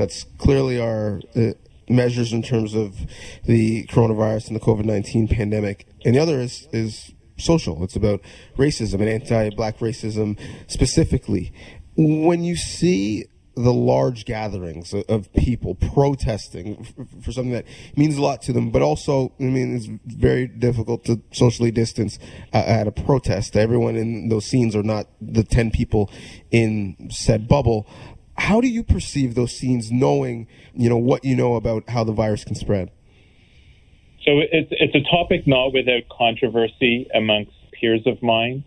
That's 0.00 0.24
clearly 0.38 0.80
our 0.80 1.20
uh, 1.36 1.52
measures 1.86 2.32
in 2.32 2.42
terms 2.42 2.74
of 2.74 2.96
the 3.44 3.84
coronavirus 3.88 4.46
and 4.46 4.56
the 4.56 4.60
COVID 4.60 4.86
19 4.86 5.28
pandemic. 5.28 5.86
And 6.06 6.14
the 6.14 6.20
other 6.20 6.40
is, 6.40 6.66
is 6.72 7.12
social. 7.36 7.84
It's 7.84 7.96
about 7.96 8.22
racism 8.56 8.94
and 8.94 9.10
anti 9.10 9.50
black 9.50 9.76
racism 9.80 10.40
specifically. 10.68 11.52
When 11.96 12.42
you 12.44 12.56
see 12.56 13.26
the 13.54 13.74
large 13.74 14.24
gatherings 14.24 14.94
of 14.94 15.30
people 15.34 15.74
protesting 15.74 16.82
for 17.20 17.30
something 17.30 17.52
that 17.52 17.66
means 17.94 18.16
a 18.16 18.22
lot 18.22 18.40
to 18.40 18.54
them, 18.54 18.70
but 18.70 18.80
also, 18.80 19.32
I 19.38 19.42
mean, 19.42 19.76
it's 19.76 19.86
very 20.06 20.46
difficult 20.46 21.04
to 21.06 21.20
socially 21.32 21.70
distance 21.70 22.18
at 22.54 22.86
a 22.86 22.92
protest. 22.92 23.56
Everyone 23.56 23.96
in 23.96 24.30
those 24.30 24.46
scenes 24.46 24.74
are 24.74 24.82
not 24.82 25.08
the 25.20 25.42
10 25.42 25.72
people 25.72 26.10
in 26.50 27.10
said 27.10 27.48
bubble. 27.48 27.86
How 28.40 28.60
do 28.60 28.68
you 28.68 28.82
perceive 28.82 29.34
those 29.34 29.54
scenes 29.54 29.92
knowing, 29.92 30.48
you 30.74 30.88
know, 30.88 30.96
what 30.96 31.24
you 31.24 31.36
know 31.36 31.56
about 31.56 31.88
how 31.90 32.04
the 32.04 32.12
virus 32.12 32.42
can 32.42 32.54
spread? 32.54 32.90
So 34.24 34.40
it's, 34.40 34.68
it's 34.72 34.94
a 34.94 35.10
topic 35.10 35.46
not 35.46 35.74
without 35.74 36.08
controversy 36.10 37.06
amongst 37.14 37.52
peers 37.78 38.00
of 38.06 38.22
mine. 38.22 38.64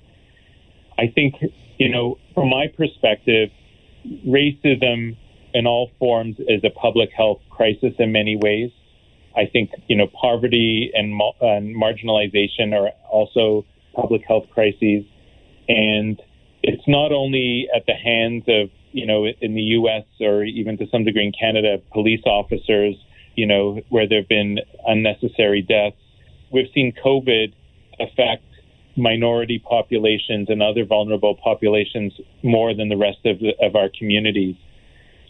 I 0.99 1.07
think, 1.07 1.33
you 1.79 1.89
know, 1.89 2.19
from 2.35 2.49
my 2.49 2.67
perspective, 2.67 3.49
racism 4.27 5.17
in 5.55 5.65
all 5.65 5.89
forms 5.97 6.35
is 6.39 6.63
a 6.63 6.69
public 6.69 7.09
health 7.11 7.41
crisis 7.49 7.93
in 7.97 8.11
many 8.11 8.35
ways. 8.35 8.69
I 9.35 9.47
think 9.51 9.71
you 9.87 9.95
know 9.95 10.07
poverty 10.07 10.91
and, 10.93 11.19
and 11.41 11.75
marginalization 11.75 12.73
are 12.73 12.91
also 13.09 13.65
public 13.95 14.21
health 14.27 14.45
crises, 14.53 15.03
and 15.67 16.21
it's 16.61 16.83
not 16.87 17.11
only 17.11 17.67
at 17.75 17.87
the 17.87 17.95
hands 17.95 18.43
of 18.47 18.69
you 18.93 19.05
know 19.05 19.25
in 19.25 19.55
the 19.55 19.61
U.S. 19.77 20.05
or 20.21 20.43
even 20.43 20.77
to 20.77 20.87
some 20.87 21.03
degree 21.03 21.25
in 21.25 21.33
Canada, 21.37 21.77
police 21.91 22.21
officers, 22.25 22.95
you 23.35 23.45
know, 23.45 23.81
where 23.89 24.07
there 24.07 24.19
have 24.19 24.29
been 24.29 24.59
unnecessary 24.87 25.61
deaths. 25.61 25.97
We've 26.51 26.69
seen 26.73 26.93
COVID 27.03 27.53
affect 27.99 28.43
minority 28.95 29.59
populations 29.59 30.49
and 30.49 30.61
other 30.61 30.85
vulnerable 30.85 31.35
populations 31.35 32.13
more 32.43 32.75
than 32.75 32.89
the 32.89 32.97
rest 32.97 33.25
of, 33.25 33.39
the, 33.39 33.53
of 33.59 33.75
our 33.75 33.89
communities. 33.97 34.55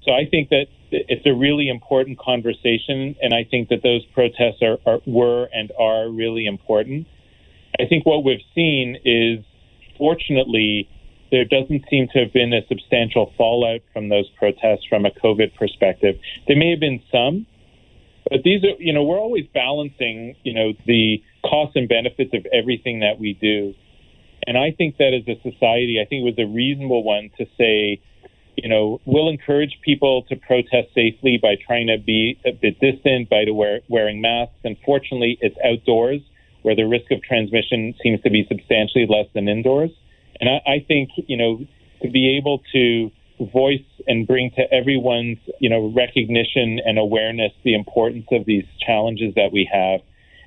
So 0.05 0.11
I 0.11 0.25
think 0.29 0.49
that 0.49 0.65
it's 0.91 1.25
a 1.25 1.33
really 1.33 1.69
important 1.69 2.19
conversation, 2.19 3.15
and 3.21 3.33
I 3.33 3.45
think 3.49 3.69
that 3.69 3.81
those 3.83 4.05
protests 4.07 4.61
are, 4.61 4.77
are, 4.85 4.99
were 5.05 5.47
and 5.53 5.71
are 5.79 6.09
really 6.09 6.45
important. 6.45 7.07
I 7.79 7.85
think 7.87 8.05
what 8.05 8.23
we've 8.23 8.43
seen 8.53 8.97
is, 9.05 9.45
fortunately, 9.97 10.89
there 11.33 11.45
doesn't 11.45 11.83
seem 11.89 12.07
to 12.13 12.19
have 12.19 12.31
been 12.31 12.53
a 12.53 12.61
substantial 12.67 13.33
fallout 13.35 13.81
from 13.91 14.09
those 14.09 14.29
protests 14.37 14.85
from 14.87 15.03
a 15.03 15.09
COVID 15.09 15.55
perspective. 15.55 16.15
There 16.47 16.55
may 16.55 16.69
have 16.69 16.79
been 16.79 17.01
some, 17.11 17.47
but 18.29 18.43
these 18.43 18.63
are, 18.63 18.77
you 18.77 18.93
know, 18.93 19.03
we're 19.03 19.17
always 19.17 19.45
balancing, 19.51 20.35
you 20.43 20.53
know, 20.53 20.73
the 20.85 21.23
costs 21.43 21.75
and 21.75 21.89
benefits 21.89 22.35
of 22.35 22.45
everything 22.53 22.99
that 22.99 23.19
we 23.19 23.33
do. 23.33 23.73
And 24.45 24.59
I 24.59 24.75
think 24.77 24.97
that 24.97 25.09
as 25.17 25.27
a 25.27 25.41
society, 25.41 25.97
I 25.99 26.05
think 26.05 26.21
it 26.21 26.37
was 26.37 26.37
a 26.37 26.45
reasonable 26.45 27.03
one 27.03 27.31
to 27.39 27.47
say, 27.57 27.99
you 28.55 28.69
know, 28.69 29.01
we'll 29.05 29.29
encourage 29.29 29.79
people 29.83 30.21
to 30.29 30.35
protest 30.35 30.93
safely 30.93 31.39
by 31.41 31.55
trying 31.65 31.87
to 31.87 31.97
be 31.97 32.37
a 32.45 32.51
bit 32.51 32.79
distant, 32.79 33.27
by 33.27 33.45
wear, 33.49 33.79
wearing 33.89 34.21
masks. 34.21 34.53
Unfortunately, 34.63 35.39
it's 35.41 35.55
outdoors 35.65 36.21
where 36.61 36.75
the 36.75 36.83
risk 36.83 37.09
of 37.09 37.23
transmission 37.23 37.95
seems 38.03 38.21
to 38.21 38.29
be 38.29 38.45
substantially 38.47 39.07
less 39.09 39.25
than 39.33 39.47
indoors. 39.47 39.89
And 40.43 40.49
I, 40.49 40.71
I 40.73 40.85
think, 40.85 41.11
you 41.27 41.37
know, 41.37 41.65
to 42.01 42.09
be 42.09 42.37
able 42.37 42.61
to 42.73 43.11
voice 43.53 43.79
and 44.07 44.27
bring 44.27 44.51
to 44.57 44.73
everyone's, 44.73 45.37
you 45.61 45.69
know, 45.69 45.93
recognition 45.95 46.81
and 46.85 46.99
awareness 46.99 47.53
the 47.63 47.73
importance 47.73 48.25
of 48.29 48.45
these 48.45 48.65
challenges 48.85 49.33
that 49.35 49.51
we 49.53 49.69
have 49.71 50.01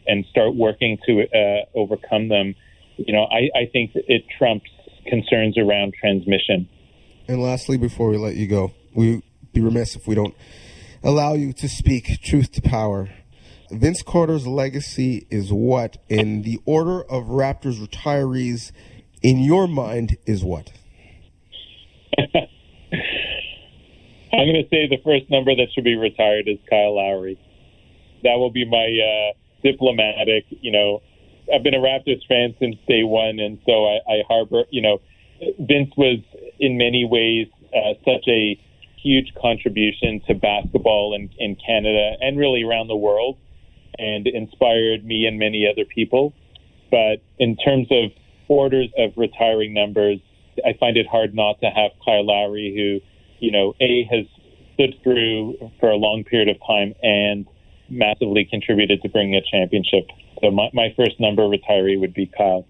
and 0.07 0.26
start 0.26 0.55
working 0.55 0.99
to 1.07 1.23
uh, 1.23 1.65
overcome 1.75 2.29
them, 2.29 2.55
you 2.99 3.15
know, 3.15 3.25
I, 3.25 3.49
I 3.59 3.71
think 3.73 3.93
it 3.95 4.25
trumps 4.37 4.69
concerns 5.07 5.57
around 5.57 5.95
transmission. 5.99 6.69
And 7.26 7.41
lastly, 7.41 7.79
before 7.79 8.11
we 8.11 8.19
let 8.19 8.37
you 8.37 8.47
go, 8.47 8.75
we'd 8.95 9.23
be 9.55 9.62
remiss 9.62 9.97
if 9.97 10.07
we 10.07 10.15
don't 10.15 10.35
allow 11.03 11.33
you 11.33 11.55
to 11.55 11.71
speak 11.71 12.21
truth 12.23 12.53
to 12.53 12.61
power. 12.61 13.09
Vince 13.71 14.03
Carter's 14.03 14.47
legacy 14.47 15.26
is 15.31 15.50
what? 15.55 15.97
In 16.11 16.43
the 16.43 16.61
order 16.67 17.03
of 17.03 17.25
Raptors 17.25 17.85
retirees, 17.85 18.73
in 19.26 19.40
your 19.40 19.66
mind, 19.66 20.16
is 20.25 20.45
what? 20.45 20.71
I'm 22.16 22.47
going 24.33 24.62
to 24.62 24.68
say 24.71 24.87
the 24.87 25.00
first 25.02 25.28
number 25.30 25.52
that 25.56 25.66
should 25.75 25.83
be 25.83 25.97
retired 25.97 26.47
is 26.47 26.59
Kyle 26.71 26.95
Lowry. 26.95 27.37
That 28.23 28.37
will 28.37 28.52
be 28.52 28.64
my 28.64 28.87
uh, 28.87 29.33
diplomatic. 29.64 30.45
You 30.50 30.71
know, 30.71 31.02
I've 31.52 31.64
been 31.64 31.75
a 31.75 31.78
Raptors 31.78 32.25
fan 32.28 32.54
since 32.61 32.76
day 32.87 33.02
one, 33.02 33.40
and 33.40 33.59
so 33.66 33.87
I, 33.87 33.99
I 34.09 34.23
harbor. 34.28 34.62
You 34.71 34.83
know, 34.83 35.00
Vince 35.59 35.92
was 35.97 36.21
in 36.61 36.78
many 36.78 37.04
ways 37.04 37.49
uh, 37.75 37.95
such 38.04 38.28
a 38.28 38.61
huge 39.02 39.35
contribution 39.42 40.21
to 40.28 40.35
basketball 40.35 41.14
in, 41.16 41.30
in 41.38 41.56
Canada 41.56 42.12
and 42.21 42.38
really 42.38 42.62
around 42.62 42.87
the 42.87 42.97
world, 42.97 43.38
and 43.99 44.28
inspired 44.28 45.04
me 45.04 45.26
and 45.26 45.37
many 45.37 45.66
other 45.68 45.85
people. 45.85 46.33
But 46.92 47.23
in 47.40 47.56
terms 47.56 47.88
of 47.90 48.12
orders 48.49 48.88
of 48.99 49.12
retiring 49.17 49.75
numbers, 49.75 50.19
I 50.65 50.73
find 50.79 50.97
it 50.97 51.07
hard 51.07 51.35
not 51.35 51.61
to 51.61 51.67
have 51.67 51.93
Kyle 52.05 52.25
Lowry, 52.25 52.73
who, 52.75 53.45
you 53.45 53.50
know, 53.53 53.75
a 53.81 54.05
has 54.11 54.26
stood 54.75 54.95
through 55.03 55.71
for 55.81 55.91
a 55.91 55.97
long 55.97 56.25
period 56.25 56.49
of 56.49 56.57
time 56.67 56.95
and 57.03 57.47
massively 57.88 58.45
contributed 58.45 59.03
to 59.03 59.09
bringing 59.09 59.37
a 59.37 59.43
championship. 59.43 60.09
So 60.43 60.50
my, 60.50 60.69
my 60.73 60.93
first 60.97 61.19
number 61.21 61.43
retiree 61.43 61.99
would 61.99 62.15
be 62.15 62.26
Kyle. 62.26 62.67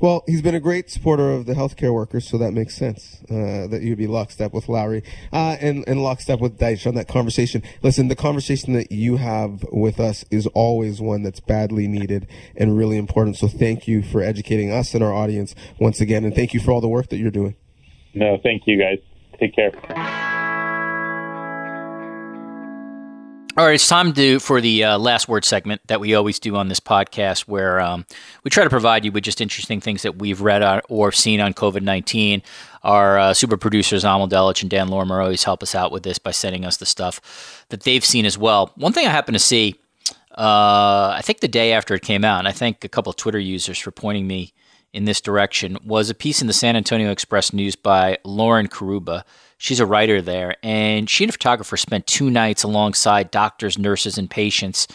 Well, 0.00 0.24
he's 0.26 0.40
been 0.40 0.54
a 0.54 0.60
great 0.60 0.88
supporter 0.88 1.30
of 1.30 1.44
the 1.44 1.52
healthcare 1.52 1.92
workers, 1.92 2.26
so 2.26 2.38
that 2.38 2.52
makes 2.52 2.74
sense 2.74 3.22
uh, 3.30 3.66
that 3.66 3.82
you'd 3.82 3.98
be 3.98 4.06
lockstep 4.06 4.54
with 4.54 4.66
Lowry 4.66 5.02
uh, 5.30 5.58
and, 5.60 5.84
and 5.86 6.02
lockstep 6.02 6.40
with 6.40 6.58
Deitsch 6.58 6.86
on 6.86 6.94
that 6.94 7.06
conversation. 7.06 7.62
Listen, 7.82 8.08
the 8.08 8.16
conversation 8.16 8.72
that 8.72 8.90
you 8.90 9.18
have 9.18 9.62
with 9.70 10.00
us 10.00 10.24
is 10.30 10.46
always 10.48 11.02
one 11.02 11.22
that's 11.22 11.40
badly 11.40 11.86
needed 11.86 12.26
and 12.56 12.78
really 12.78 12.96
important. 12.96 13.36
So 13.36 13.46
thank 13.46 13.86
you 13.86 14.02
for 14.02 14.22
educating 14.22 14.72
us 14.72 14.94
and 14.94 15.04
our 15.04 15.12
audience 15.12 15.54
once 15.78 16.00
again, 16.00 16.24
and 16.24 16.34
thank 16.34 16.54
you 16.54 16.60
for 16.60 16.72
all 16.72 16.80
the 16.80 16.88
work 16.88 17.10
that 17.10 17.18
you're 17.18 17.30
doing. 17.30 17.54
No, 18.14 18.38
thank 18.42 18.62
you 18.66 18.78
guys. 18.78 18.98
Take 19.38 19.54
care. 19.54 20.38
All 23.60 23.66
right, 23.66 23.74
it's 23.74 23.86
time 23.86 24.14
to 24.14 24.38
for 24.38 24.62
the 24.62 24.84
uh, 24.84 24.98
last 24.98 25.28
word 25.28 25.44
segment 25.44 25.82
that 25.88 26.00
we 26.00 26.14
always 26.14 26.38
do 26.38 26.56
on 26.56 26.68
this 26.68 26.80
podcast, 26.80 27.40
where 27.40 27.78
um, 27.78 28.06
we 28.42 28.50
try 28.50 28.64
to 28.64 28.70
provide 28.70 29.04
you 29.04 29.12
with 29.12 29.22
just 29.22 29.38
interesting 29.38 29.82
things 29.82 30.00
that 30.00 30.16
we've 30.16 30.40
read 30.40 30.80
or 30.88 31.12
seen 31.12 31.42
on 31.42 31.52
COVID 31.52 31.82
nineteen. 31.82 32.42
Our 32.82 33.18
uh, 33.18 33.34
super 33.34 33.58
producers 33.58 34.02
Amal 34.02 34.30
Delich 34.30 34.62
and 34.62 34.70
Dan 34.70 34.88
Lorimer 34.88 35.20
always 35.20 35.44
help 35.44 35.62
us 35.62 35.74
out 35.74 35.92
with 35.92 36.04
this 36.04 36.18
by 36.18 36.30
sending 36.30 36.64
us 36.64 36.78
the 36.78 36.86
stuff 36.86 37.66
that 37.68 37.82
they've 37.82 38.02
seen 38.02 38.24
as 38.24 38.38
well. 38.38 38.72
One 38.76 38.94
thing 38.94 39.06
I 39.06 39.10
happen 39.10 39.34
to 39.34 39.38
see, 39.38 39.74
uh, 40.38 41.12
I 41.14 41.20
think 41.22 41.40
the 41.40 41.46
day 41.46 41.74
after 41.74 41.94
it 41.94 42.00
came 42.00 42.24
out, 42.24 42.38
and 42.38 42.48
I 42.48 42.52
thank 42.52 42.82
a 42.82 42.88
couple 42.88 43.10
of 43.10 43.16
Twitter 43.16 43.38
users 43.38 43.78
for 43.78 43.90
pointing 43.90 44.26
me 44.26 44.54
in 44.92 45.04
this 45.04 45.20
direction, 45.20 45.78
was 45.84 46.10
a 46.10 46.14
piece 46.14 46.40
in 46.40 46.46
the 46.46 46.52
San 46.52 46.76
Antonio 46.76 47.10
Express 47.10 47.52
News 47.52 47.76
by 47.76 48.18
Lauren 48.24 48.66
Caruba 48.66 49.24
She's 49.62 49.78
a 49.78 49.84
writer 49.84 50.22
there, 50.22 50.56
and 50.62 51.08
she 51.08 51.22
and 51.22 51.28
a 51.28 51.32
photographer 51.32 51.76
spent 51.76 52.06
two 52.06 52.30
nights 52.30 52.62
alongside 52.62 53.30
doctors, 53.30 53.76
nurses, 53.76 54.16
and 54.16 54.30
patients 54.30 54.88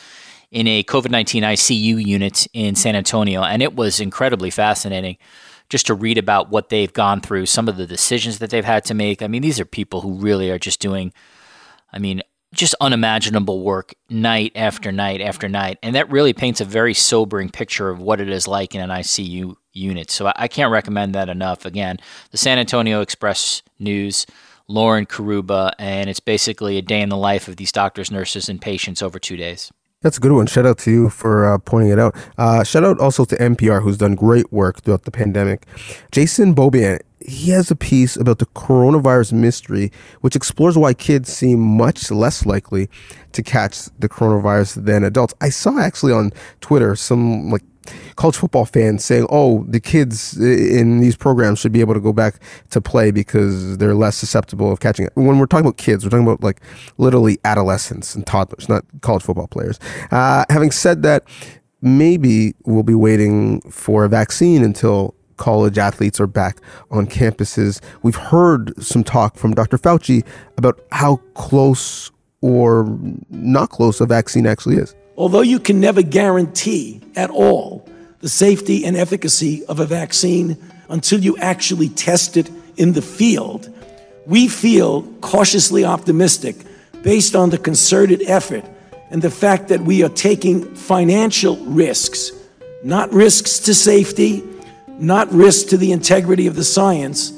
in 0.50 0.66
a 0.66 0.84
COVID 0.84 1.12
19 1.12 1.44
ICU 1.44 2.04
unit 2.04 2.48
in 2.52 2.74
San 2.74 2.96
Antonio. 2.96 3.44
And 3.44 3.62
it 3.62 3.76
was 3.76 4.00
incredibly 4.00 4.50
fascinating 4.50 5.18
just 5.70 5.86
to 5.86 5.94
read 5.94 6.18
about 6.18 6.50
what 6.50 6.70
they've 6.70 6.92
gone 6.92 7.22
through, 7.22 7.46
some 7.46 7.70
of 7.70 7.78
the 7.78 7.86
decisions 7.86 8.40
that 8.40 8.50
they've 8.50 8.66
had 8.66 8.84
to 8.86 8.96
make. 8.96 9.22
I 9.22 9.28
mean, 9.28 9.44
these 9.44 9.60
are 9.60 9.66
people 9.66 10.02
who 10.02 10.16
really 10.16 10.50
are 10.50 10.58
just 10.58 10.80
doing, 10.80 11.14
I 11.94 12.00
mean, 12.00 12.24
just 12.56 12.76
unimaginable 12.82 13.62
work 13.62 13.94
night 14.10 14.52
after 14.56 14.92
night 14.92 15.22
after 15.22 15.48
night. 15.48 15.78
And 15.84 15.96
that 15.96 16.10
really 16.10 16.34
paints 16.34 16.62
a 16.62 16.66
very 16.66 16.94
sobering 16.94 17.50
picture 17.50 17.90
of 17.90 18.00
what 18.00 18.20
it 18.20 18.30
is 18.30 18.48
like 18.48 18.74
in 18.74 18.82
an 18.82 18.90
ICU 18.90 19.56
unit. 19.74 20.10
So 20.10 20.32
I 20.36 20.48
can't 20.48 20.72
recommend 20.72 21.14
that 21.16 21.30
enough. 21.30 21.66
Again, 21.66 21.98
the 22.32 22.38
San 22.38 22.58
Antonio 22.58 23.02
Express 23.02 23.62
News 23.78 24.26
Lauren 24.68 25.06
Caruba, 25.06 25.74
and 25.78 26.10
it's 26.10 26.20
basically 26.20 26.78
a 26.78 26.82
day 26.82 27.02
in 27.02 27.10
the 27.10 27.18
life 27.18 27.48
of 27.48 27.58
these 27.58 27.72
doctors, 27.72 28.10
nurses, 28.10 28.50
and 28.50 28.60
patients 28.60 29.02
over 29.04 29.20
two 29.20 29.38
days. 29.38 29.72
That's 30.06 30.20
a 30.20 30.22
good 30.22 30.34
one. 30.34 30.46
Shout 30.46 30.68
out 30.68 30.78
to 30.86 30.92
you 30.92 31.10
for 31.10 31.52
uh, 31.52 31.58
pointing 31.58 31.90
it 31.90 31.98
out. 31.98 32.16
Uh, 32.38 32.64
shout 32.64 32.84
out 32.84 33.00
also 33.00 33.26
to 33.26 33.36
NPR, 33.38 33.82
who's 33.82 33.98
done 33.98 34.14
great 34.14 34.54
work 34.54 34.84
throughout 34.84 35.02
the 35.02 35.10
pandemic. 35.10 35.66
Jason 36.12 36.54
Beaubien, 36.54 37.00
he 37.22 37.50
has 37.50 37.72
a 37.72 37.76
piece 37.76 38.16
about 38.16 38.38
the 38.38 38.46
coronavirus 38.46 39.34
mystery, 39.34 39.92
which 40.22 40.36
explores 40.36 40.78
why 40.78 40.94
kids 40.94 41.34
seem 41.34 41.60
much 41.60 42.12
less 42.12 42.46
likely 42.46 42.88
to 43.32 43.42
catch 43.42 43.86
the 43.98 44.08
coronavirus 44.08 44.86
than 44.86 45.04
adults. 45.04 45.34
I 45.42 45.50
saw 45.50 45.80
actually 45.80 46.14
on 46.14 46.32
Twitter 46.62 46.96
some 46.96 47.50
like 47.50 47.64
college 48.16 48.36
football 48.36 48.66
fans 48.66 49.04
saying, 49.04 49.28
"Oh, 49.30 49.66
the 49.68 49.80
kids 49.80 50.38
in 50.38 51.00
these 51.00 51.16
programs 51.16 51.60
should 51.60 51.72
be 51.72 51.82
able 51.82 51.94
to 51.94 52.00
go 52.00 52.14
back 52.14 52.40
to 52.72 52.82
play 52.82 53.12
because 53.12 53.78
they're 53.78 53.96
less 53.96 54.16
susceptible 54.16 54.72
of 54.72 54.80
catching 54.80 55.06
it." 55.06 55.12
When 55.16 55.40
we're 55.40 55.46
talking 55.46 55.66
about 55.66 55.78
kids, 55.78 56.04
we're 56.04 56.10
talking 56.10 56.28
about 56.28 56.44
like 56.44 56.62
literally 56.98 57.38
adolescents 57.46 58.16
and 58.16 58.26
toddlers, 58.26 58.70
not 58.70 58.86
college 59.02 59.24
football 59.24 59.48
players. 59.48 59.80
Uh, 60.12 60.46
having 60.50 60.72
said 60.72 61.04
that, 61.04 61.24
maybe 61.82 62.54
we'll 62.66 62.84
be 62.84 62.96
waiting 62.96 63.62
for 63.70 64.06
a 64.06 64.10
vaccine 64.10 64.64
until 64.64 65.16
college 65.38 65.78
athletes 65.78 66.20
are 66.20 66.28
back 66.28 66.60
on 66.92 67.08
campuses. 67.08 67.82
We've 68.04 68.16
heard 68.16 68.74
some 68.84 69.04
talk 69.04 69.36
from 69.36 69.54
Dr. 69.54 69.78
Fauci 69.78 70.26
about 70.58 70.80
how 70.92 71.18
close 71.34 72.12
or 72.42 72.86
not 73.30 73.70
close 73.70 74.00
a 74.02 74.06
vaccine 74.06 74.46
actually 74.46 74.78
is. 74.78 74.96
Although 75.18 75.42
you 75.42 75.60
can 75.60 75.80
never 75.80 76.02
guarantee 76.02 77.02
at 77.16 77.30
all 77.30 77.88
the 78.20 78.30
safety 78.30 78.86
and 78.86 78.98
efficacy 78.98 79.66
of 79.66 79.80
a 79.80 79.86
vaccine 79.86 80.58
until 80.90 81.20
you 81.20 81.38
actually 81.38 81.90
test 81.90 82.38
it 82.38 82.50
in 82.78 82.94
the 82.94 83.02
field, 83.02 83.72
we 84.26 84.48
feel 84.48 85.04
cautiously 85.22 85.86
optimistic 85.86 86.56
based 87.02 87.36
on 87.36 87.50
the 87.50 87.58
concerted 87.58 88.24
effort 88.24 88.66
and 89.10 89.22
the 89.22 89.30
fact 89.30 89.68
that 89.70 89.82
we 89.82 90.04
are 90.04 90.10
taking 90.10 90.76
financial 90.76 91.58
risks, 91.66 92.32
not 92.84 93.12
risks 93.14 93.60
to 93.60 93.74
safety, 93.74 94.44
not 94.98 95.32
risks 95.32 95.70
to 95.70 95.78
the 95.78 95.92
integrity 95.92 96.48
of 96.48 96.56
the 96.56 96.64
science, 96.64 97.32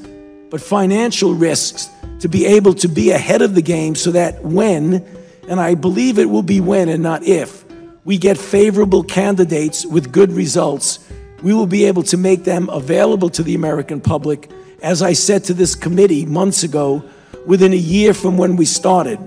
but 0.50 0.62
financial 0.62 1.34
risks 1.34 1.90
to 2.22 2.30
be 2.30 2.46
able 2.46 2.74
to 2.74 2.88
be 2.88 3.12
ahead 3.12 3.42
of 3.42 3.54
the 3.54 3.62
game 3.62 3.94
so 3.94 4.12
that 4.12 4.44
when, 4.44 5.06
and 5.50 5.60
I 5.60 5.76
believe 5.76 6.18
it 6.18 6.30
will 6.30 6.44
be 6.44 6.62
when 6.62 6.90
and 6.90 7.04
not 7.04 7.24
if, 7.24 7.67
we 8.08 8.18
get 8.18 8.38
favorable 8.38 9.04
candidates 9.04 9.86
with 9.86 10.14
good 10.14 10.32
results, 10.32 11.00
we 11.44 11.54
will 11.54 11.68
be 11.68 11.84
able 11.84 12.04
to 12.04 12.16
make 12.16 12.46
them 12.46 12.70
available 12.70 13.30
to 13.30 13.44
the 13.44 13.54
American 13.54 14.00
public, 14.00 14.50
as 14.82 15.02
I 15.02 15.12
said 15.12 15.44
to 15.44 15.54
this 15.54 15.76
committee 15.76 16.26
months 16.26 16.64
ago, 16.64 17.04
within 17.46 17.74
a 17.74 17.76
year 17.76 18.14
from 18.14 18.38
when 18.38 18.56
we 18.56 18.64
started, 18.64 19.18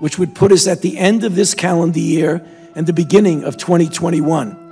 which 0.00 0.18
would 0.18 0.34
put 0.34 0.52
us 0.52 0.66
at 0.66 0.82
the 0.82 0.98
end 0.98 1.24
of 1.24 1.34
this 1.34 1.54
calendar 1.54 1.98
year 1.98 2.46
and 2.74 2.86
the 2.86 2.92
beginning 2.92 3.42
of 3.42 3.56
2021. 3.56 4.64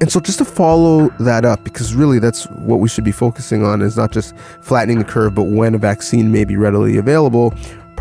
And 0.00 0.12
so, 0.12 0.20
just 0.20 0.38
to 0.38 0.44
follow 0.44 1.08
that 1.18 1.44
up, 1.44 1.64
because 1.64 1.94
really 1.94 2.20
that's 2.20 2.44
what 2.50 2.78
we 2.78 2.88
should 2.88 3.04
be 3.04 3.12
focusing 3.12 3.64
on 3.64 3.82
is 3.82 3.96
not 3.96 4.12
just 4.12 4.36
flattening 4.60 4.98
the 4.98 5.04
curve, 5.04 5.34
but 5.34 5.44
when 5.44 5.74
a 5.74 5.78
vaccine 5.78 6.30
may 6.30 6.44
be 6.44 6.56
readily 6.56 6.96
available, 6.98 7.54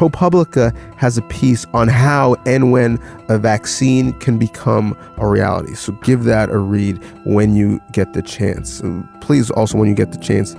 ProPublica 0.09 0.75
has 0.97 1.17
a 1.17 1.21
piece 1.23 1.65
on 1.73 1.87
how 1.87 2.35
and 2.45 2.71
when 2.71 2.99
a 3.29 3.37
vaccine 3.37 4.13
can 4.19 4.37
become 4.37 4.97
a 5.17 5.27
reality. 5.27 5.75
So 5.75 5.93
give 6.03 6.23
that 6.25 6.49
a 6.49 6.57
read 6.57 7.01
when 7.25 7.55
you 7.55 7.81
get 7.91 8.13
the 8.13 8.21
chance. 8.21 8.79
And 8.79 9.07
please, 9.21 9.49
also, 9.51 9.77
when 9.77 9.89
you 9.89 9.95
get 9.95 10.11
the 10.11 10.17
chance, 10.17 10.55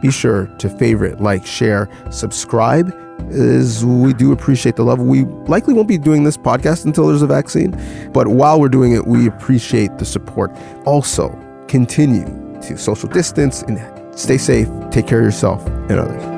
be 0.00 0.10
sure 0.10 0.46
to 0.58 0.68
favorite, 0.68 1.20
like, 1.20 1.44
share, 1.46 1.88
subscribe. 2.10 2.94
As 3.30 3.84
we 3.84 4.12
do 4.12 4.30
appreciate 4.30 4.76
the 4.76 4.84
love. 4.84 5.00
We 5.00 5.24
likely 5.24 5.74
won't 5.74 5.88
be 5.88 5.98
doing 5.98 6.22
this 6.22 6.36
podcast 6.36 6.84
until 6.84 7.08
there's 7.08 7.22
a 7.22 7.26
vaccine, 7.26 7.72
but 8.12 8.28
while 8.28 8.60
we're 8.60 8.68
doing 8.68 8.92
it, 8.92 9.06
we 9.08 9.26
appreciate 9.26 9.98
the 9.98 10.04
support. 10.04 10.52
Also, 10.86 11.36
continue 11.66 12.26
to 12.62 12.78
social 12.78 13.08
distance 13.08 13.62
and 13.62 13.80
stay 14.18 14.38
safe. 14.38 14.68
Take 14.92 15.08
care 15.08 15.18
of 15.18 15.24
yourself 15.24 15.66
and 15.66 15.98
others. 15.98 16.37